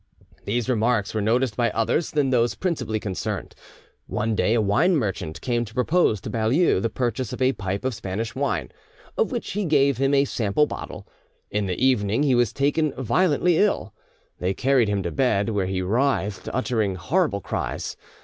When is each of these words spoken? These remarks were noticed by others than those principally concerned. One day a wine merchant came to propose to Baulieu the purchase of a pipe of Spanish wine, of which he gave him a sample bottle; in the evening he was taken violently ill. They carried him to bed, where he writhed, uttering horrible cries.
These 0.45 0.67
remarks 0.67 1.13
were 1.13 1.21
noticed 1.21 1.55
by 1.55 1.69
others 1.69 2.09
than 2.09 2.31
those 2.31 2.55
principally 2.55 2.99
concerned. 2.99 3.53
One 4.07 4.33
day 4.33 4.55
a 4.55 4.59
wine 4.59 4.95
merchant 4.97 5.39
came 5.41 5.63
to 5.63 5.75
propose 5.75 6.19
to 6.21 6.29
Baulieu 6.31 6.79
the 6.79 6.89
purchase 6.89 7.33
of 7.33 7.39
a 7.39 7.53
pipe 7.53 7.85
of 7.85 7.93
Spanish 7.93 8.33
wine, 8.33 8.71
of 9.15 9.31
which 9.31 9.51
he 9.51 9.63
gave 9.63 9.97
him 9.97 10.15
a 10.15 10.25
sample 10.25 10.65
bottle; 10.65 11.07
in 11.51 11.67
the 11.67 11.77
evening 11.79 12.23
he 12.23 12.33
was 12.33 12.51
taken 12.51 12.93
violently 12.93 13.57
ill. 13.59 13.93
They 14.39 14.55
carried 14.55 14.87
him 14.89 15.03
to 15.03 15.11
bed, 15.11 15.49
where 15.49 15.67
he 15.67 15.83
writhed, 15.83 16.49
uttering 16.51 16.95
horrible 16.95 17.41
cries. 17.41 17.95